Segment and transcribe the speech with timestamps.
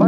[0.00, 0.06] Hi,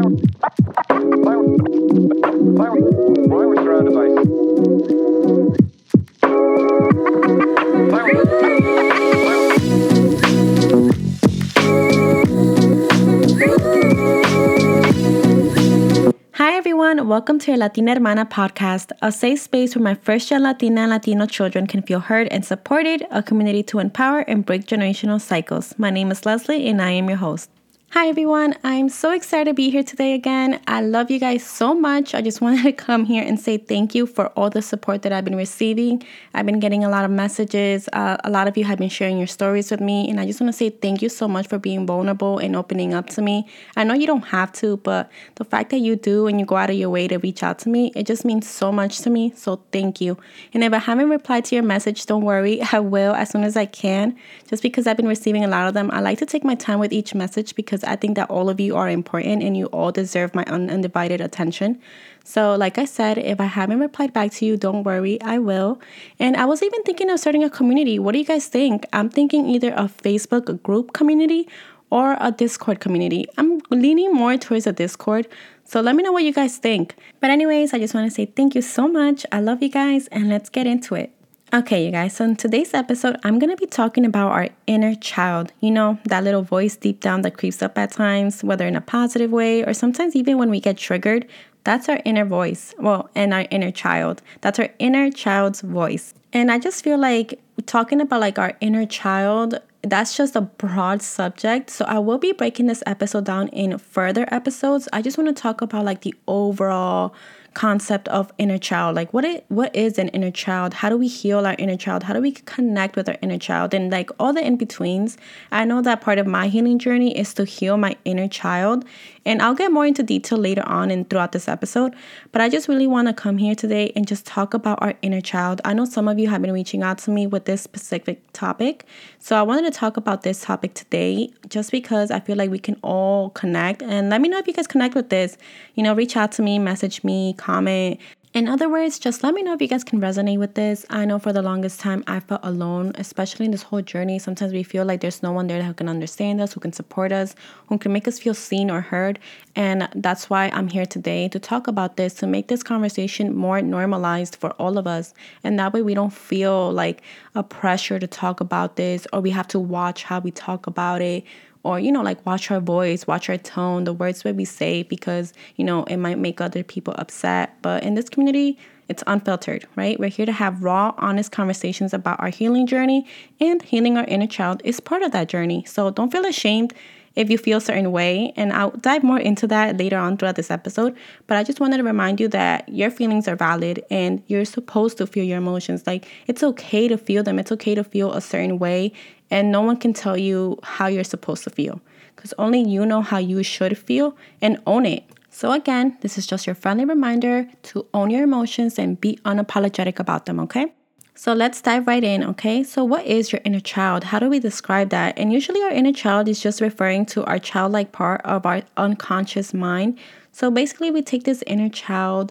[16.56, 17.06] everyone.
[17.06, 20.90] Welcome to your Latina Hermana podcast, a safe space where my first gen Latina and
[20.90, 25.74] Latino children can feel heard and supported, a community to empower and break generational cycles.
[25.76, 27.50] My name is Leslie, and I am your host.
[27.94, 30.62] Hi everyone, I'm so excited to be here today again.
[30.66, 32.14] I love you guys so much.
[32.14, 35.12] I just wanted to come here and say thank you for all the support that
[35.12, 36.02] I've been receiving.
[36.32, 37.90] I've been getting a lot of messages.
[37.92, 40.40] Uh, a lot of you have been sharing your stories with me, and I just
[40.40, 43.46] want to say thank you so much for being vulnerable and opening up to me.
[43.76, 46.56] I know you don't have to, but the fact that you do and you go
[46.56, 49.10] out of your way to reach out to me, it just means so much to
[49.10, 49.34] me.
[49.36, 50.16] So thank you.
[50.54, 53.54] And if I haven't replied to your message, don't worry, I will as soon as
[53.54, 54.16] I can.
[54.48, 56.78] Just because I've been receiving a lot of them, I like to take my time
[56.78, 59.66] with each message because because I think that all of you are important and you
[59.66, 61.80] all deserve my undivided attention.
[62.24, 65.80] So, like I said, if I haven't replied back to you, don't worry, I will.
[66.18, 67.98] And I was even thinking of starting a community.
[67.98, 68.86] What do you guys think?
[68.92, 71.48] I'm thinking either a Facebook group community
[71.90, 73.26] or a Discord community.
[73.36, 75.26] I'm leaning more towards a Discord.
[75.64, 76.94] So let me know what you guys think.
[77.20, 79.26] But, anyways, I just want to say thank you so much.
[79.32, 81.10] I love you guys, and let's get into it.
[81.54, 85.52] Okay, you guys, so in today's episode, I'm gonna be talking about our inner child.
[85.60, 88.80] You know, that little voice deep down that creeps up at times, whether in a
[88.80, 91.26] positive way or sometimes even when we get triggered.
[91.64, 92.74] That's our inner voice.
[92.78, 94.22] Well, and our inner child.
[94.40, 96.14] That's our inner child's voice.
[96.32, 101.02] And I just feel like talking about like our inner child, that's just a broad
[101.02, 101.68] subject.
[101.68, 104.88] So I will be breaking this episode down in further episodes.
[104.90, 107.14] I just want to talk about like the overall
[107.54, 108.96] concept of inner child.
[108.96, 110.74] Like what it what is an inner child?
[110.74, 112.04] How do we heal our inner child?
[112.04, 113.74] How do we connect with our inner child?
[113.74, 115.16] And like all the in-betweens
[115.50, 118.84] i know that part of my healing journey is to heal my inner child
[119.24, 121.94] and I'll get more into detail later on and throughout this episode.
[122.32, 125.20] But I just really want to come here today and just talk about our inner
[125.20, 125.60] child.
[125.64, 128.86] I know some of you have been reaching out to me with this specific topic.
[129.18, 132.58] So I wanted to talk about this topic today just because I feel like we
[132.58, 133.82] can all connect.
[133.82, 135.36] And let me know if you guys connect with this.
[135.74, 138.00] You know, reach out to me, message me, comment.
[138.34, 140.86] In other words, just let me know if you guys can resonate with this.
[140.88, 144.18] I know for the longest time I felt alone, especially in this whole journey.
[144.18, 147.12] Sometimes we feel like there's no one there who can understand us, who can support
[147.12, 147.34] us,
[147.66, 149.18] who can make us feel seen or heard.
[149.54, 153.60] And that's why I'm here today to talk about this, to make this conversation more
[153.60, 155.12] normalized for all of us.
[155.44, 157.02] And that way we don't feel like
[157.34, 161.02] a pressure to talk about this or we have to watch how we talk about
[161.02, 161.24] it
[161.64, 164.82] or you know like watch our voice watch our tone the words that we say
[164.82, 167.60] because you know it might make other people upset.
[167.62, 168.58] But in this community
[168.88, 169.98] it's unfiltered right?
[169.98, 173.06] We're here to have raw honest conversations about our healing journey
[173.40, 175.64] and healing our inner child is part of that journey.
[175.64, 176.74] So don't feel ashamed
[177.14, 180.36] if you feel a certain way and i'll dive more into that later on throughout
[180.36, 180.96] this episode.
[181.26, 184.98] But i just wanted to remind you that your feelings are valid and you're supposed
[184.98, 185.86] to feel your emotions.
[185.86, 187.38] Like it's okay to feel them.
[187.38, 188.92] It's okay to feel a certain way
[189.32, 191.80] and no one can tell you how you're supposed to feel
[192.14, 195.02] because only you know how you should feel and own it.
[195.30, 199.98] So, again, this is just your friendly reminder to own your emotions and be unapologetic
[199.98, 200.66] about them, okay?
[201.14, 202.62] So, let's dive right in, okay?
[202.62, 204.04] So, what is your inner child?
[204.04, 205.18] How do we describe that?
[205.18, 209.54] And usually, our inner child is just referring to our childlike part of our unconscious
[209.54, 209.98] mind.
[210.32, 212.30] So, basically, we take this inner child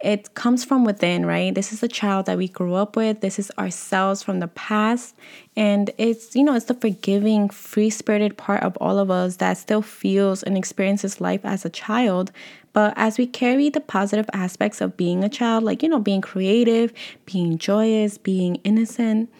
[0.00, 1.54] it comes from within, right?
[1.54, 3.20] This is the child that we grew up with.
[3.20, 5.14] This is ourselves from the past.
[5.56, 9.56] And it's, you know, it's the forgiving, free spirited part of all of us that
[9.56, 12.32] still feels and experiences life as a child.
[12.74, 16.20] But as we carry the positive aspects of being a child, like, you know, being
[16.20, 16.92] creative,
[17.24, 19.30] being joyous, being innocent,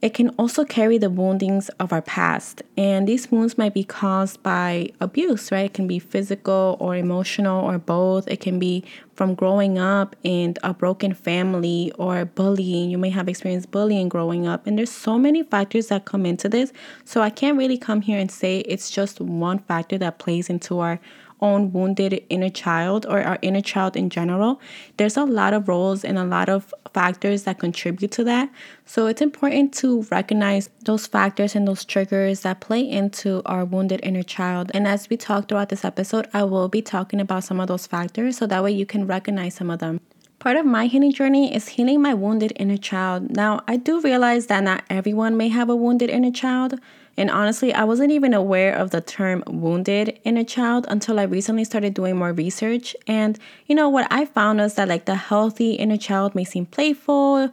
[0.00, 2.62] it can also carry the woundings of our past.
[2.76, 5.66] And these wounds might be caused by abuse, right?
[5.66, 8.28] It can be physical or emotional or both.
[8.28, 12.90] It can be from growing up in a broken family or bullying.
[12.90, 14.66] You may have experienced bullying growing up.
[14.66, 16.72] And there's so many factors that come into this.
[17.04, 20.78] So I can't really come here and say it's just one factor that plays into
[20.78, 21.00] our
[21.40, 24.60] own wounded inner child or our inner child in general,
[24.96, 28.50] there's a lot of roles and a lot of factors that contribute to that.
[28.84, 34.00] So it's important to recognize those factors and those triggers that play into our wounded
[34.02, 34.70] inner child.
[34.74, 37.86] And as we talk throughout this episode, I will be talking about some of those
[37.86, 40.00] factors so that way you can recognize some of them.
[40.38, 43.34] Part of my healing journey is healing my wounded inner child.
[43.34, 46.78] Now, I do realize that not everyone may have a wounded inner child.
[47.18, 51.64] And honestly, I wasn't even aware of the term wounded inner child until I recently
[51.64, 52.94] started doing more research.
[53.08, 53.36] And,
[53.66, 57.50] you know, what I found was that like the healthy inner child may seem playful,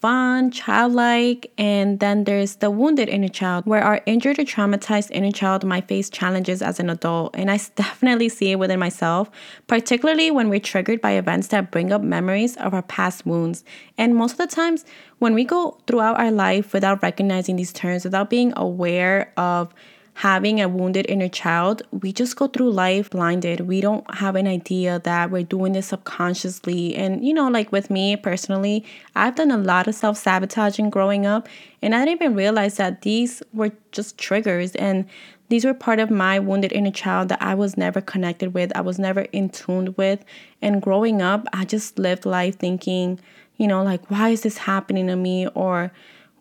[0.00, 5.32] fun, childlike, and then there's the wounded inner child, where our injured or traumatized inner
[5.32, 7.34] child might face challenges as an adult.
[7.34, 9.30] And I definitely see it within myself,
[9.66, 13.64] particularly when we're triggered by events that bring up memories of our past wounds.
[13.96, 14.84] And most of the times,
[15.18, 19.74] when we go throughout our life without recognizing these terms, without being aware of
[20.18, 23.60] having a wounded inner child, we just go through life blinded.
[23.60, 26.96] We don't have an idea that we're doing this subconsciously.
[26.96, 28.84] And, you know, like with me personally,
[29.14, 31.48] I've done a lot of self sabotaging growing up,
[31.82, 34.74] and I didn't even realize that these were just triggers.
[34.74, 35.06] And
[35.50, 38.80] these were part of my wounded inner child that I was never connected with, I
[38.80, 40.24] was never in tune with.
[40.60, 43.20] And growing up, I just lived life thinking,
[43.56, 45.46] you know, like, why is this happening to me?
[45.54, 45.92] Or,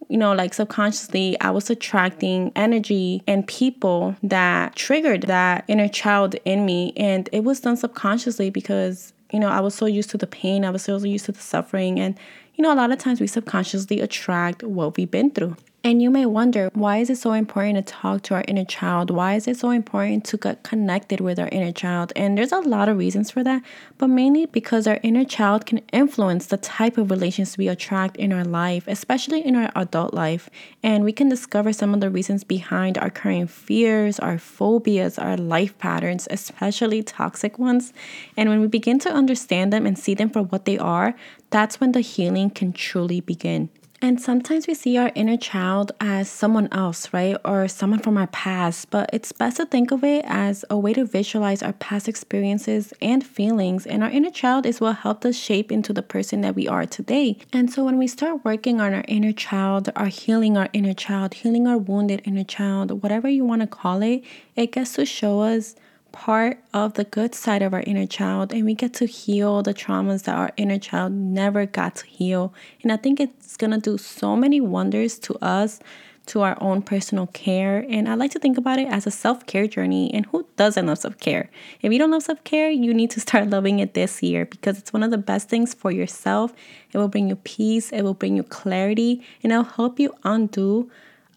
[0.10, 6.36] you know, like subconsciously, I was attracting energy and people that triggered that inner child
[6.46, 6.94] in me.
[6.96, 10.64] And it was done subconsciously because, you know, I was so used to the pain,
[10.64, 12.00] I was so used to the suffering.
[12.00, 12.18] And,
[12.58, 15.56] you know, a lot of times we subconsciously attract what we've been through.
[15.84, 19.10] And you may wonder, why is it so important to talk to our inner child?
[19.10, 22.12] Why is it so important to get connected with our inner child?
[22.16, 23.62] And there's a lot of reasons for that,
[23.98, 28.34] but mainly because our inner child can influence the type of relations we attract in
[28.34, 30.50] our life, especially in our adult life.
[30.84, 35.38] And we can discover some of the reasons behind our current fears, our phobias, our
[35.38, 37.94] life patterns, especially toxic ones.
[38.36, 41.16] And when we begin to understand them and see them for what they are,
[41.50, 43.70] that's when the healing can truly begin.
[44.00, 47.36] And sometimes we see our inner child as someone else, right?
[47.44, 50.94] Or someone from our past, but it's best to think of it as a way
[50.94, 53.88] to visualize our past experiences and feelings.
[53.88, 56.86] And our inner child is what helped us shape into the person that we are
[56.86, 57.40] today.
[57.52, 61.34] And so when we start working on our inner child, our healing our inner child,
[61.34, 64.24] healing our wounded inner child, whatever you want to call it,
[64.56, 65.76] it gets to show us
[66.18, 69.72] part of the good side of our inner child and we get to heal the
[69.72, 72.52] traumas that our inner child never got to heal.
[72.82, 75.80] And I think it's going to do so many wonders to us,
[76.26, 77.86] to our own personal care.
[77.88, 80.12] And I like to think about it as a self care journey.
[80.12, 81.52] And who doesn't love self care?
[81.84, 84.80] If you don't love self care, you need to start loving it this year because
[84.80, 86.52] it's one of the best things for yourself.
[86.92, 90.90] It will bring you peace, it will bring you clarity, and it'll help you undo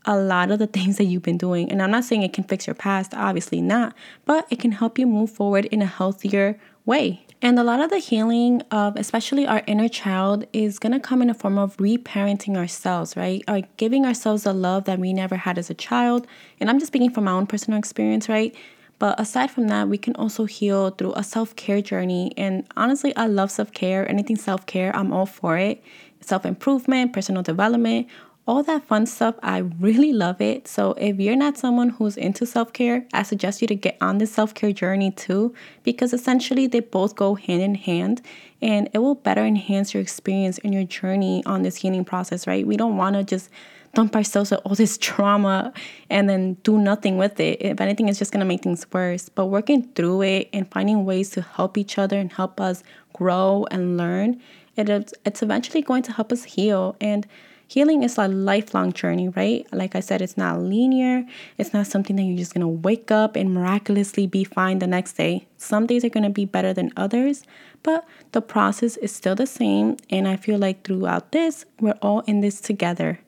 [0.07, 1.71] a lot of the things that you've been doing.
[1.71, 3.95] And I'm not saying it can fix your past, obviously not,
[4.25, 7.25] but it can help you move forward in a healthier way.
[7.43, 11.23] And a lot of the healing of especially our inner child is going to come
[11.23, 13.43] in a form of reparenting ourselves, right?
[13.49, 16.27] Or giving ourselves the love that we never had as a child.
[16.61, 18.55] And I'm just speaking from my own personal experience, right?
[18.99, 22.35] But aside from that, we can also heal through a self care journey.
[22.37, 24.07] And honestly, I love self care.
[24.07, 25.83] Anything self care, I'm all for it.
[26.21, 28.09] Self improvement, personal development,
[28.51, 29.37] all that fun stuff.
[29.45, 30.67] I really love it.
[30.67, 34.19] So, if you're not someone who's into self care, I suggest you to get on
[34.19, 35.55] this self care journey too,
[35.85, 38.23] because essentially they both go hand in hand
[38.61, 42.67] and it will better enhance your experience and your journey on this healing process, right?
[42.67, 43.51] We don't want to just
[43.95, 45.73] dump ourselves with all this trauma
[46.11, 47.63] and then do nothing with it.
[47.63, 49.29] If anything, it's just going to make things worse.
[49.29, 52.83] But working through it and finding ways to help each other and help us
[53.13, 54.41] grow and learn,
[54.77, 56.97] it's eventually going to help us heal.
[57.01, 57.29] And
[57.71, 59.65] healing is a lifelong journey, right?
[59.73, 61.25] Like I said, it's not linear.
[61.57, 64.89] It's not something that you're just going to wake up and miraculously be fine the
[64.89, 65.47] next day.
[65.57, 67.45] Some days are going to be better than others,
[67.85, 69.99] but the process is still the same.
[70.11, 73.21] And I feel like throughout this, we're all in this together.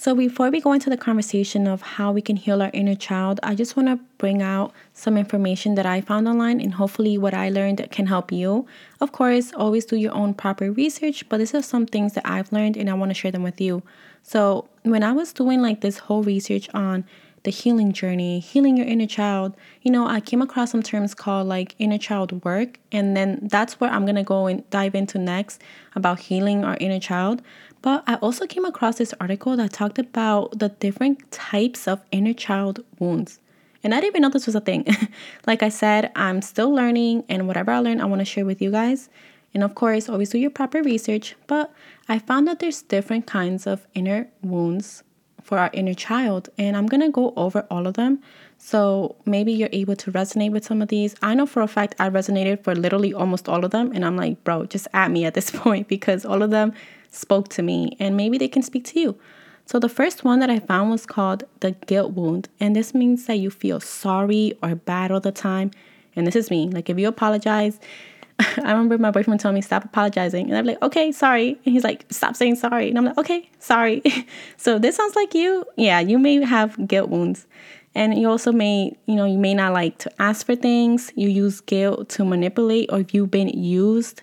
[0.00, 3.40] So, before we go into the conversation of how we can heal our inner child,
[3.42, 7.34] I just want to bring out some information that I found online and hopefully what
[7.34, 8.64] I learned can help you.
[9.00, 12.52] Of course, always do your own proper research, but this is some things that I've
[12.52, 13.82] learned and I want to share them with you.
[14.22, 17.04] So, when I was doing like this whole research on
[17.42, 21.48] the healing journey, healing your inner child, you know, I came across some terms called
[21.48, 22.78] like inner child work.
[22.92, 25.62] And then that's where I'm going to go and dive into next
[25.94, 27.42] about healing our inner child.
[27.82, 32.32] But I also came across this article that talked about the different types of inner
[32.32, 33.40] child wounds.
[33.84, 34.86] And I didn't even know this was a thing.
[35.46, 38.60] like I said, I'm still learning, and whatever I learn, I want to share with
[38.60, 39.08] you guys.
[39.54, 41.36] And of course, always do your proper research.
[41.46, 41.72] But
[42.08, 45.04] I found that there's different kinds of inner wounds
[45.42, 48.20] for our inner child, and I'm gonna go over all of them.
[48.58, 51.14] So maybe you're able to resonate with some of these.
[51.22, 54.16] I know for a fact I resonated for literally almost all of them, and I'm
[54.16, 56.74] like, bro, just at me at this point because all of them
[57.10, 59.18] spoke to me and maybe they can speak to you.
[59.68, 62.48] So, the first one that I found was called the guilt wound.
[62.58, 65.72] And this means that you feel sorry or bad all the time.
[66.16, 66.70] And this is me.
[66.70, 67.78] Like, if you apologize,
[68.38, 70.48] I remember my boyfriend telling me, stop apologizing.
[70.48, 71.60] And I'm like, okay, sorry.
[71.66, 72.88] And he's like, stop saying sorry.
[72.88, 74.02] And I'm like, okay, sorry.
[74.56, 75.66] so, this sounds like you.
[75.76, 77.46] Yeah, you may have guilt wounds.
[77.94, 81.12] And you also may, you know, you may not like to ask for things.
[81.14, 84.22] You use guilt to manipulate, or if you've been used,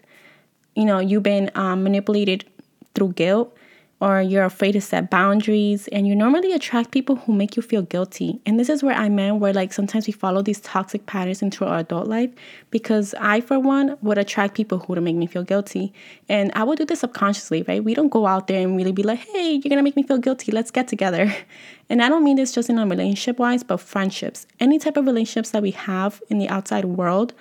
[0.75, 2.45] you know, you've been um, manipulated
[2.95, 3.55] through guilt.
[4.01, 5.87] or you're afraid to set boundaries.
[5.87, 8.41] And you normally attract people who make you feel guilty.
[8.45, 11.65] And this is where i meant where like sometimes we follow these toxic patterns into
[11.65, 12.29] our adult life
[12.71, 15.93] because i for one would attract people who would make me feel guilty.
[16.27, 17.81] And i would do this subconsciously right?
[17.83, 20.17] We don't go out there and really be like hey you're gonna make me feel
[20.17, 20.51] guilty.
[20.51, 21.33] Let's get together.
[21.87, 24.45] And i don't mean this just in a relationship wise but friendships.
[24.59, 27.33] Any type of relationships that we have in the outside world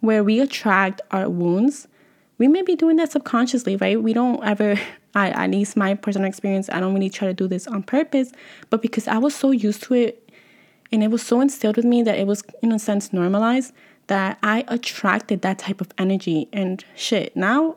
[0.00, 1.88] where we attract our wounds
[2.38, 4.02] we may be doing that subconsciously, right?
[4.02, 4.76] We don't ever,
[5.14, 8.32] I, at least my personal experience, I don't really try to do this on purpose,
[8.70, 10.30] but because I was so used to it
[10.90, 13.72] and it was so instilled with me that it was, in a sense, normalized
[14.06, 16.48] that I attracted that type of energy.
[16.52, 17.76] And shit, now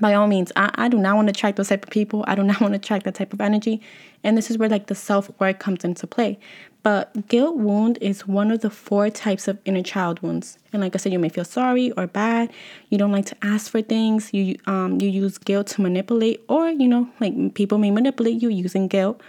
[0.00, 2.24] by all means, I, I do not want to attract those type of people.
[2.26, 3.80] I do not want to attract that type of energy.
[4.24, 6.38] And this is where like the self-work comes into play.
[6.86, 10.56] But guilt wound is one of the four types of inner child wounds.
[10.72, 12.52] And like I said, you may feel sorry or bad.
[12.90, 14.32] You don't like to ask for things.
[14.32, 18.50] You um you use guilt to manipulate, or you know, like people may manipulate you
[18.50, 19.20] using guilt.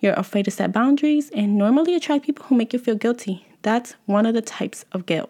[0.00, 3.44] You're afraid to set boundaries and normally attract people who make you feel guilty.
[3.60, 5.28] That's one of the types of guilt.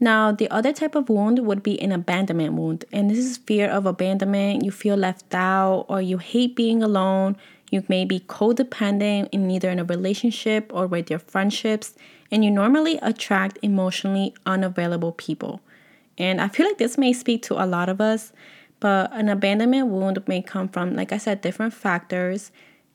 [0.00, 2.84] Now, the other type of wound would be an abandonment wound.
[2.92, 4.62] And this is fear of abandonment.
[4.62, 7.38] You feel left out or you hate being alone.
[7.70, 11.94] You may be codependent in either in a relationship or with your friendships.
[12.30, 15.60] And you normally attract emotionally unavailable people.
[16.18, 18.32] And I feel like this may speak to a lot of us,
[18.80, 22.50] but an abandonment wound may come from, like I said, different factors.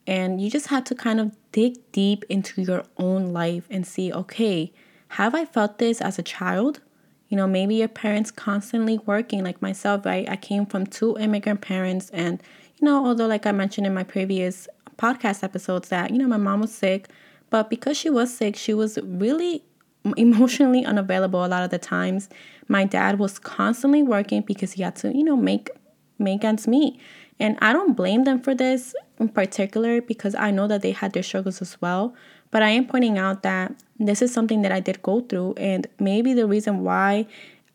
[0.06, 4.12] And you just have to kind of dig deep into your own life and see
[4.12, 4.72] okay,
[5.08, 6.80] have I felt this as a child?
[7.28, 10.28] You know, maybe your parents constantly working, like myself, right?
[10.28, 12.42] I came from two immigrant parents, and,
[12.84, 16.60] know, although, like I mentioned in my previous podcast episodes, that, you know, my mom
[16.60, 17.08] was sick,
[17.50, 19.64] but because she was sick, she was really
[20.16, 22.28] emotionally unavailable a lot of the times.
[22.68, 25.70] My dad was constantly working because he had to, you know, make
[26.18, 27.00] make ends meet.
[27.40, 31.12] And I don't blame them for this in particular because I know that they had
[31.12, 32.14] their struggles as well.
[32.50, 35.88] But I am pointing out that this is something that I did go through, and
[35.98, 37.26] maybe the reason why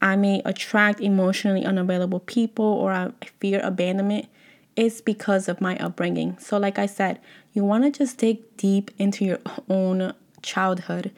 [0.01, 4.27] I may attract emotionally unavailable people or I fear abandonment
[4.79, 6.37] is because of my upbringing.
[6.39, 7.19] So, like I said,
[7.51, 11.11] you want to just dig deep into your own childhood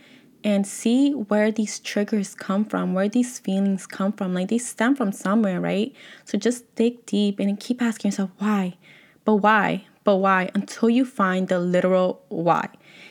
[0.44, 4.34] and see where these triggers come from, where these feelings come from.
[4.34, 5.94] Like they stem from somewhere, right?
[6.26, 8.78] So just dig deep and keep asking yourself, why?
[9.26, 9.86] But why?
[10.04, 10.50] But why?
[10.56, 12.68] Until you find the literal why.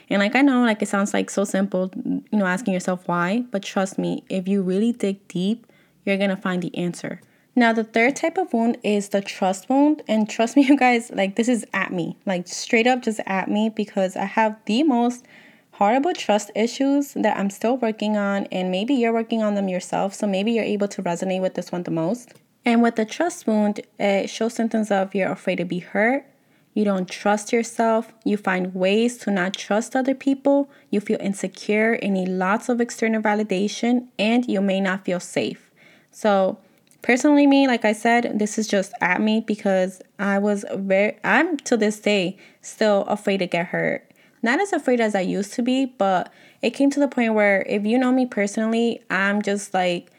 [0.08, 3.44] And like I know, like it sounds like so simple, you know, asking yourself why,
[3.52, 5.68] but trust me, if you really dig deep,
[6.04, 7.20] you're gonna find the answer.
[7.56, 10.02] Now, the third type of wound is the trust wound.
[10.08, 13.50] And trust me, you guys, like this is at me, like straight up just at
[13.50, 15.24] me because I have the most
[15.72, 18.46] horrible trust issues that I'm still working on.
[18.46, 20.14] And maybe you're working on them yourself.
[20.14, 22.34] So maybe you're able to resonate with this one the most.
[22.64, 26.26] And with the trust wound, it shows symptoms of you're afraid to be hurt,
[26.74, 31.94] you don't trust yourself, you find ways to not trust other people, you feel insecure
[31.94, 35.70] and need lots of external validation, and you may not feel safe.
[36.10, 36.58] So,
[37.02, 41.56] personally, me, like I said, this is just at me because I was very, I'm
[41.58, 44.10] to this day still afraid to get hurt.
[44.42, 47.62] Not as afraid as I used to be, but it came to the point where
[47.62, 50.10] if you know me personally, I'm just like,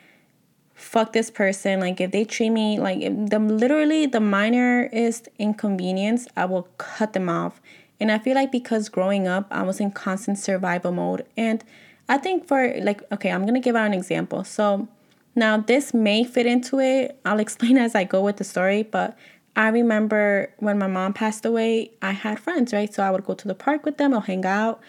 [0.81, 1.79] fuck this person.
[1.79, 7.29] Like if they treat me like the literally the minorest inconvenience i will cut them
[7.29, 7.61] off.
[7.99, 11.25] And i feel like because growing up i was in constant survival mode.
[11.37, 11.63] And
[12.09, 14.43] i think for like okay i'm gonna give out an example.
[14.43, 14.87] So
[15.35, 19.17] now this may fit into it i'll explain as i go with the story but
[19.55, 23.33] i remember when my mom passed away i had friends right so i would go
[23.33, 24.81] to the park with them i'll hang out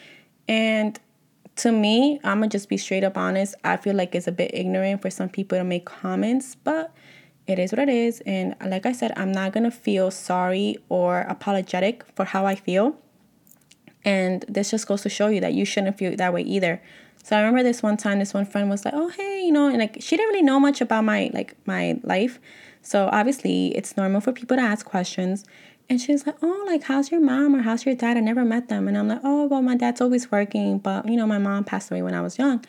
[0.49, 0.99] and
[1.57, 3.55] to me, I'm gonna just be straight up honest.
[3.65, 6.93] I feel like it's a bit ignorant for some people to make comments, but
[7.47, 8.23] it is what it is.
[8.25, 12.97] And like I said, I'm not gonna feel sorry or apologetic for how I feel.
[14.05, 16.83] And this just goes to show you that you shouldn't feel that way either.
[17.23, 19.69] So I remember this one time, this one friend was like, "Oh, hey, you know,"
[19.69, 22.41] and like she didn't really know much about my like my life.
[22.83, 25.45] So obviously, it's normal for people to ask questions.
[25.89, 28.17] And she's like, Oh, like, how's your mom or how's your dad?
[28.17, 28.89] I never met them.
[28.89, 31.91] And I'm like, Oh, well, my dad's always working, but, you know, my mom passed
[31.91, 32.65] away when I was young.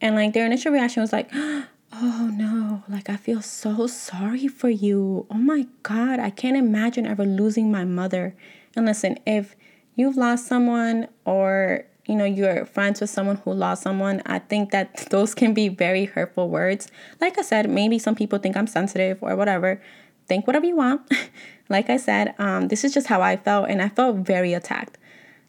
[0.00, 1.30] And like, their initial reaction was like,
[1.92, 5.26] Oh no, like, I feel so sorry for you.
[5.30, 8.36] Oh my God, I can't imagine ever losing my mother.
[8.76, 9.56] And listen, if
[9.94, 14.70] you've lost someone or you know you're friends with someone who lost someone i think
[14.70, 16.88] that those can be very hurtful words
[17.20, 19.80] like i said maybe some people think i'm sensitive or whatever
[20.26, 21.00] think whatever you want
[21.68, 24.96] Like I said, um, this is just how I felt, and I felt very attacked.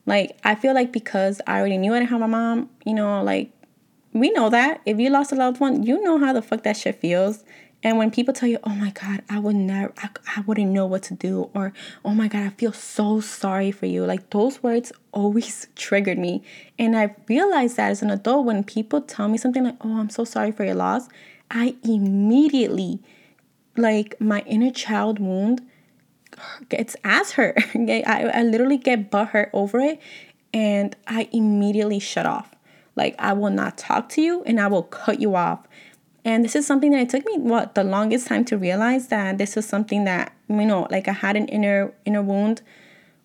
[0.06, 3.24] Like, I feel like because I already knew I didn't have my mom, you know,
[3.24, 3.52] like,
[4.14, 6.76] we know that if you lost a loved one, you know how the fuck that
[6.76, 7.44] shit feels.
[7.82, 10.86] And when people tell you, "Oh my God, I would never, I, I wouldn't know
[10.86, 14.62] what to do," or "Oh my God, I feel so sorry for you," like those
[14.62, 16.44] words always triggered me.
[16.78, 20.10] And I realized that as an adult, when people tell me something like, "Oh, I'm
[20.10, 21.08] so sorry for your loss,"
[21.50, 23.00] I immediately,
[23.78, 25.62] like my inner child wound,
[26.68, 27.58] gets as hurt.
[27.76, 30.02] I, I literally get butt hurt over it,
[30.54, 32.54] and I immediately shut off.
[32.98, 35.66] Like I will not talk to you, and I will cut you off
[36.30, 39.40] and this is something that it took me what the longest time to realize that
[39.40, 42.62] this was something that you know, like I had an inner inner wound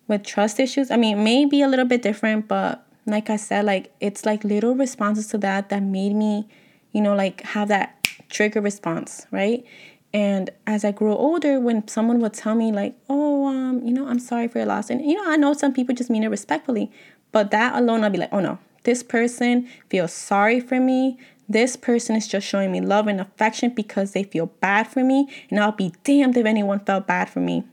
[0.07, 0.89] with trust issues.
[0.89, 4.73] I mean, maybe a little bit different, but like I said, like it's like little
[4.73, 6.47] responses to that that made me,
[6.93, 9.63] you know, like have that trigger response, right?
[10.11, 14.07] And as I grew older, when someone would tell me like, "Oh, um, you know,
[14.07, 16.29] I'm sorry for your loss," and you know, I know some people just mean it
[16.29, 16.91] respectfully,
[17.31, 21.19] but that alone, I'll be like, "Oh no, this person feels sorry for me.
[21.47, 25.29] This person is just showing me love and affection because they feel bad for me,
[25.49, 27.63] and I'll be damned if anyone felt bad for me.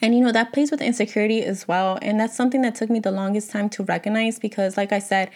[0.00, 1.98] And you know, that plays with insecurity as well.
[2.02, 5.30] And that's something that took me the longest time to recognize because, like I said,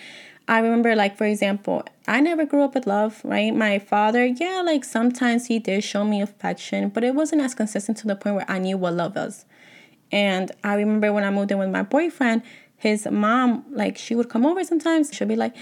[0.49, 3.55] I remember, like, for example, I never grew up with love, right?
[3.55, 7.99] My father, yeah, like sometimes he did show me affection, but it wasn't as consistent
[7.99, 9.45] to the point where I knew what love was.
[10.11, 12.43] And I remember when I moved in with my boyfriend,
[12.77, 15.13] his mom, like, she would come over sometimes.
[15.13, 15.55] She'd be like,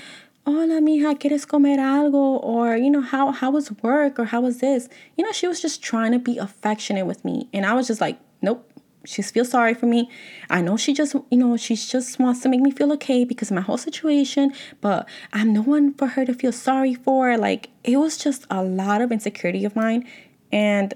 [0.47, 2.42] hola mija, ¿quieres comer algo?
[2.42, 4.18] Or, you know, how, how was work?
[4.18, 4.88] Or how was this?
[5.16, 7.49] You know, she was just trying to be affectionate with me.
[7.52, 8.66] And I was just like, nope.
[9.06, 10.11] She feels sorry for me.
[10.50, 13.50] I know she just, you know, she just wants to make me feel okay because
[13.50, 17.38] of my whole situation, but I'm no one for her to feel sorry for.
[17.38, 20.06] Like, it was just a lot of insecurity of mine.
[20.52, 20.92] And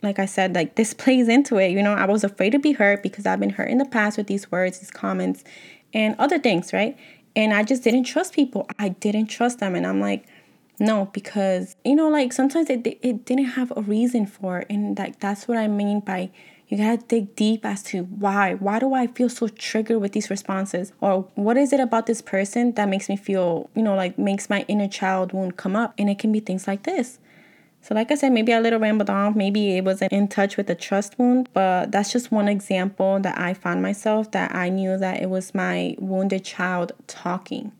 [0.00, 1.72] like I said, like this plays into it.
[1.72, 4.16] You know, I was afraid to be hurt because I've been hurt in the past
[4.16, 5.42] with these words, these comments,
[5.92, 6.96] and other things, right?
[7.36, 8.68] And I just didn't trust people.
[8.78, 9.74] I didn't trust them.
[9.74, 10.26] And I'm like,
[10.78, 14.66] no, because, you know, like sometimes it, it didn't have a reason for it.
[14.70, 16.30] And like that's what I mean by
[16.68, 18.54] you gotta dig deep as to why.
[18.54, 20.92] Why do I feel so triggered with these responses?
[21.00, 24.48] Or what is it about this person that makes me feel, you know, like makes
[24.48, 25.94] my inner child wound come up?
[25.98, 27.18] And it can be things like this.
[27.82, 29.36] So, like I said, maybe a little rambled on.
[29.36, 33.38] Maybe it wasn't in touch with the trust wound, but that's just one example that
[33.38, 37.72] I found myself that I knew that it was my wounded child talking.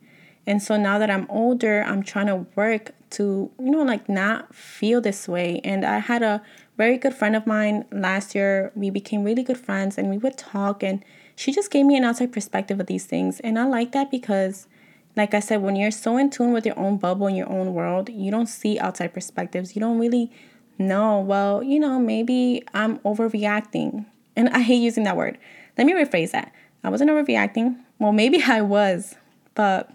[0.47, 4.55] And so now that I'm older, I'm trying to work to, you know, like not
[4.55, 5.61] feel this way.
[5.63, 6.41] And I had a
[6.77, 8.71] very good friend of mine last year.
[8.73, 11.03] We became really good friends and we would talk, and
[11.35, 13.39] she just gave me an outside perspective of these things.
[13.41, 14.67] And I like that because
[15.15, 17.73] like I said, when you're so in tune with your own bubble and your own
[17.73, 19.75] world, you don't see outside perspectives.
[19.75, 20.31] You don't really
[20.77, 24.05] know, well, you know, maybe I'm overreacting.
[24.35, 25.37] And I hate using that word.
[25.77, 26.53] Let me rephrase that.
[26.83, 27.77] I wasn't overreacting.
[27.99, 29.15] Well, maybe I was,
[29.53, 29.91] but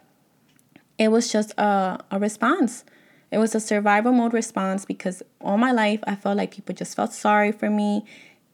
[0.98, 2.85] it was just a, a response.
[3.31, 6.94] It was a survival mode response because all my life I felt like people just
[6.94, 8.05] felt sorry for me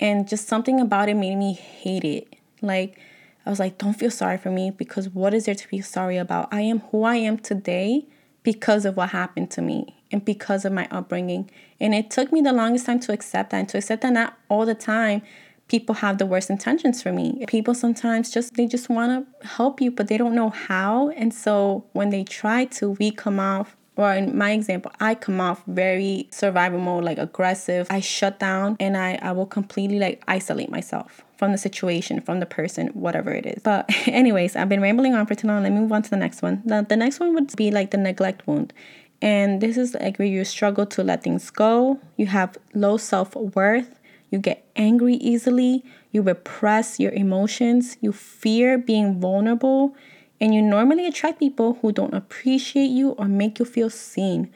[0.00, 2.36] and just something about it made me hate it.
[2.62, 2.98] Like,
[3.44, 6.16] I was like, don't feel sorry for me because what is there to be sorry
[6.16, 6.48] about?
[6.52, 8.06] I am who I am today
[8.42, 11.50] because of what happened to me and because of my upbringing.
[11.80, 14.38] And it took me the longest time to accept that and to accept that not
[14.48, 15.22] all the time
[15.68, 17.44] people have the worst intentions for me.
[17.48, 21.08] People sometimes just they just want to help you but they don't know how.
[21.10, 25.40] And so when they try to, we come off or in my example, I come
[25.40, 27.86] off very survival mode, like aggressive.
[27.90, 32.38] I shut down and I, I will completely like isolate myself from the situation, from
[32.38, 33.60] the person, whatever it is.
[33.64, 35.64] But, anyways, I've been rambling on for too long.
[35.64, 36.62] Let me move on to the next one.
[36.64, 38.72] The, the next one would be like the neglect wound.
[39.20, 41.98] And this is like where you struggle to let things go.
[42.16, 43.98] You have low self worth.
[44.30, 45.84] You get angry easily.
[46.12, 47.96] You repress your emotions.
[48.00, 49.96] You fear being vulnerable
[50.40, 54.48] and you normally attract people who don't appreciate you or make you feel seen.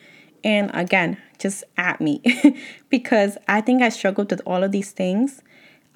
[0.44, 2.22] And again, just at me
[2.90, 5.42] because I think I struggled with all of these things.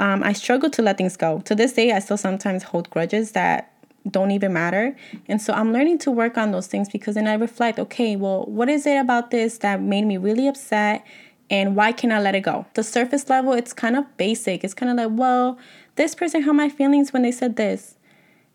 [0.00, 1.40] Um, I struggle to let things go.
[1.40, 3.70] To this day, I still sometimes hold grudges that
[4.10, 4.96] don't even matter.
[5.28, 8.46] And so I'm learning to work on those things because then I reflect okay, well,
[8.46, 11.04] what is it about this that made me really upset?
[11.50, 12.64] And why can I let it go?
[12.74, 14.64] The surface level, it's kind of basic.
[14.64, 15.58] It's kind of like, well,
[15.96, 17.96] this person hurt my feelings when they said this.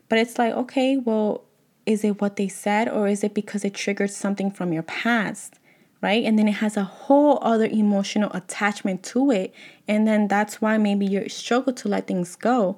[0.09, 1.43] But it's like, okay, well,
[1.85, 5.59] is it what they said or is it because it triggered something from your past?
[6.01, 6.23] Right?
[6.23, 9.53] And then it has a whole other emotional attachment to it.
[9.87, 12.77] And then that's why maybe you struggle to let things go.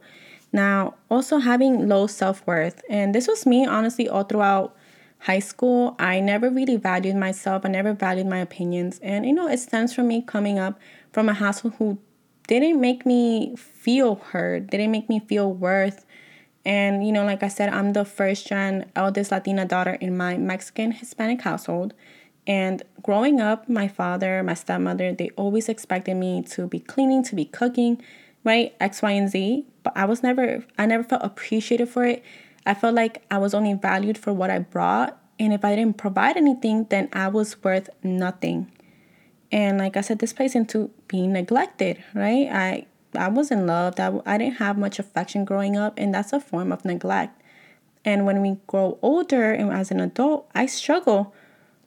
[0.54, 2.82] Now, also having low self worth.
[2.90, 4.76] And this was me, honestly, all throughout
[5.20, 5.96] high school.
[6.00, 7.66] I never really valued myself.
[7.66, 9.00] I never valued my opinions.
[9.04, 10.80] And, you know, it stems from me coming up
[11.12, 11.98] from a household who
[12.48, 16.06] didn't make me feel heard, didn't make me feel worth
[16.68, 20.36] and, you know, like I said, I'm the first gen eldest Latina daughter in my
[20.36, 21.94] Mexican Hispanic household.
[22.48, 27.36] And growing up, my father, my stepmother, they always expected me to be cleaning, to
[27.36, 28.02] be cooking,
[28.46, 28.74] right?
[28.80, 29.66] X, Y, and Z.
[29.84, 32.24] But I was never, I never felt appreciated for it.
[32.66, 35.20] I felt like I was only valued for what I brought.
[35.38, 38.72] And if I didn't provide anything, then I was worth nothing.
[39.52, 42.48] And like I said, this plays into being neglected, right?
[42.52, 44.00] I I wasn't loved.
[44.00, 47.42] I, I didn't have much affection growing up, and that's a form of neglect.
[48.04, 51.34] And when we grow older and as an adult, I struggle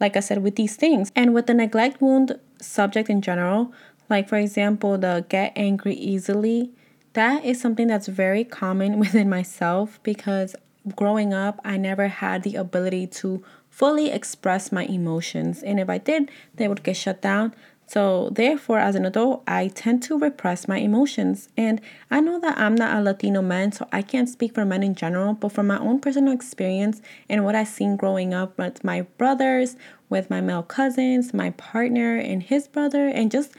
[0.01, 1.13] like I said, with these things.
[1.15, 3.73] And with the neglect wound subject in general,
[4.09, 6.73] like for example, the get angry easily,
[7.13, 10.57] that is something that's very common within myself because
[10.97, 15.63] growing up, I never had the ability to fully express my emotions.
[15.63, 17.55] And if I did, they would get shut down.
[17.90, 21.48] So, therefore, as an adult, I tend to repress my emotions.
[21.57, 24.85] And I know that I'm not a Latino man, so I can't speak for men
[24.85, 28.85] in general, but from my own personal experience and what I've seen growing up with
[28.85, 29.74] my brothers,
[30.09, 33.50] with my male cousins, my partner, and his brother, and just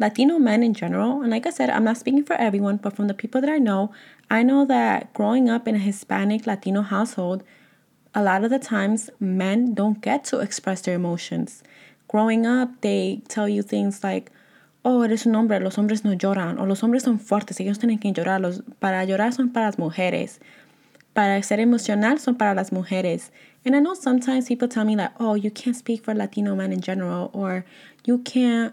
[0.00, 1.22] Latino men in general.
[1.22, 3.58] And like I said, I'm not speaking for everyone, but from the people that I
[3.58, 3.92] know,
[4.28, 7.44] I know that growing up in a Hispanic Latino household,
[8.16, 11.62] a lot of the times men don't get to express their emotions
[12.08, 14.30] growing up, they tell you things like,
[14.84, 17.98] oh, eres un hombre, los hombres no lloran, o los hombres son fuertes, ellos tienen
[17.98, 20.38] que llorar, los, para llorar son para las mujeres,
[21.12, 23.32] para ser emocional son para las mujeres.
[23.64, 26.72] And I know sometimes people tell me like, oh, you can't speak for Latino men
[26.72, 27.64] in general, or
[28.04, 28.72] you can't.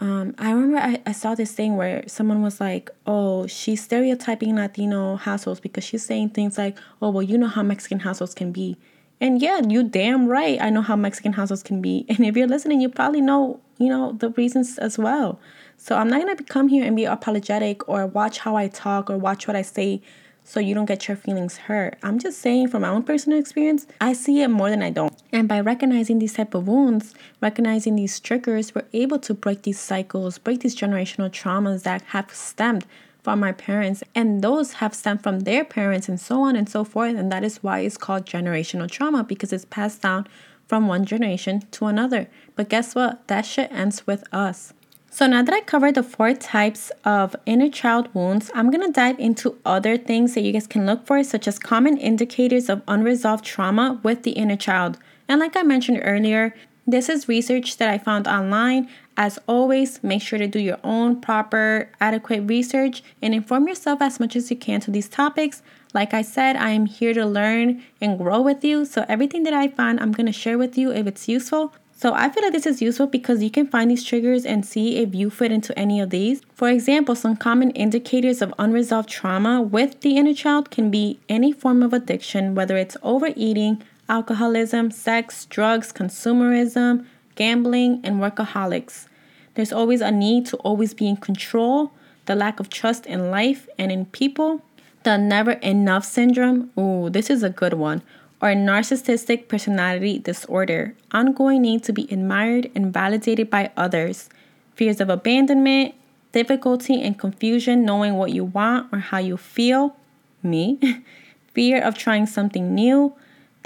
[0.00, 4.56] Um, I remember I, I saw this thing where someone was like, oh, she's stereotyping
[4.56, 8.50] Latino households because she's saying things like, oh, well, you know how Mexican households can
[8.50, 8.76] be.
[9.20, 10.60] And yeah, you damn right.
[10.60, 12.06] I know how Mexican households can be.
[12.08, 15.40] And if you're listening, you probably know, you know, the reasons as well.
[15.76, 19.10] So I'm not going to come here and be apologetic or watch how I talk
[19.10, 20.02] or watch what I say
[20.44, 21.98] so you don't get your feelings hurt.
[22.02, 25.14] I'm just saying from my own personal experience, I see it more than I don't.
[25.30, 29.78] And by recognizing these type of wounds, recognizing these triggers, we're able to break these
[29.78, 32.86] cycles, break these generational traumas that have stemmed
[33.22, 36.84] from our parents, and those have stemmed from their parents, and so on and so
[36.84, 37.16] forth.
[37.16, 40.26] And that is why it's called generational trauma because it's passed down
[40.66, 42.28] from one generation to another.
[42.54, 43.26] But guess what?
[43.28, 44.72] That shit ends with us.
[45.10, 48.92] So now that I covered the four types of inner child wounds, I'm going to
[48.92, 52.82] dive into other things that you guys can look for, such as common indicators of
[52.86, 54.98] unresolved trauma with the inner child.
[55.26, 56.54] And like I mentioned earlier,
[56.88, 58.88] this is research that I found online.
[59.14, 64.18] As always, make sure to do your own proper, adequate research and inform yourself as
[64.18, 65.60] much as you can to these topics.
[65.92, 68.86] Like I said, I am here to learn and grow with you.
[68.86, 71.74] So, everything that I find, I'm going to share with you if it's useful.
[71.94, 74.96] So, I feel like this is useful because you can find these triggers and see
[74.98, 76.40] if you fit into any of these.
[76.54, 81.52] For example, some common indicators of unresolved trauma with the inner child can be any
[81.52, 89.06] form of addiction, whether it's overeating, alcoholism, sex, drugs, consumerism, gambling, and workaholics.
[89.54, 91.92] There's always a need to always be in control,
[92.26, 94.62] the lack of trust in life and in people,
[95.02, 96.70] the never enough syndrome.
[96.78, 98.02] Ooh, this is a good one.
[98.40, 104.28] Or narcissistic personality disorder, ongoing need to be admired and validated by others,
[104.76, 105.94] fears of abandonment,
[106.32, 109.96] difficulty and confusion knowing what you want or how you feel,
[110.42, 110.78] me,
[111.54, 113.12] fear of trying something new,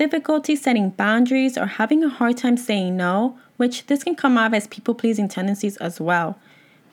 [0.03, 4.53] difficulty setting boundaries or having a hard time saying no, which this can come off
[4.53, 6.37] as people pleasing tendencies as well.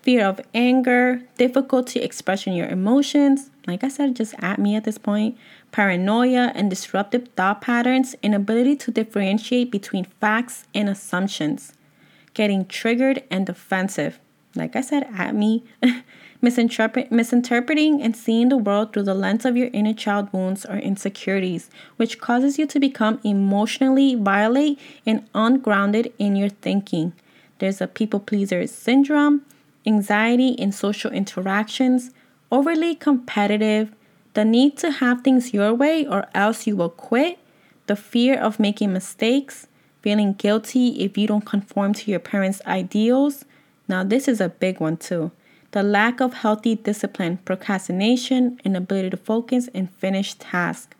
[0.03, 4.99] Fear of anger, difficulty expressing your emotions, like I said, just at me at this
[4.99, 5.35] point,
[5.71, 11.73] paranoia and disruptive thought patterns, inability to differentiate between facts and assumptions,
[12.35, 14.19] getting triggered and defensive,
[14.53, 15.63] like I said, at me,
[16.41, 20.77] misinterpret, misinterpreting and seeing the world through the lens of your inner child wounds or
[20.77, 27.13] insecurities, which causes you to become emotionally violent and ungrounded in your thinking.
[27.59, 29.45] There's a people pleaser syndrome,
[29.85, 32.11] anxiety in social interactions,
[32.51, 33.91] overly competitive,
[34.33, 37.39] the need to have things your way or else you will quit,
[37.87, 39.67] the fear of making mistakes,
[40.01, 43.43] feeling guilty if you don't conform to your parents' ideals.
[43.89, 45.31] Now, this is a big one too
[45.71, 50.95] the lack of healthy discipline, procrastination, inability to focus and finish tasks.